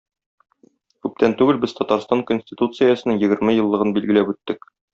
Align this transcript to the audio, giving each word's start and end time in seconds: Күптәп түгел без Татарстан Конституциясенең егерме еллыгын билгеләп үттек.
Күптәп 1.05 1.35
түгел 1.41 1.59
без 1.65 1.77
Татарстан 1.81 2.23
Конституциясенең 2.31 3.21
егерме 3.27 3.57
еллыгын 3.61 3.95
билгеләп 3.99 4.35
үттек. 4.37 4.69